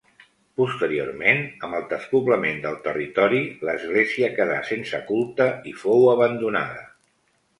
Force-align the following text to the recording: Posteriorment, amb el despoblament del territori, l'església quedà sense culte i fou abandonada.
Posteriorment, 0.59 1.41
amb 1.67 1.77
el 1.79 1.83
despoblament 1.91 2.57
del 2.63 2.79
territori, 2.87 3.43
l'església 3.69 4.31
quedà 4.39 4.57
sense 4.71 5.01
culte 5.11 5.47
i 5.73 5.77
fou 5.85 6.09
abandonada. 6.17 6.83